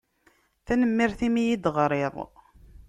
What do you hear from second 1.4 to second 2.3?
yi-d-teɣṛiḍ.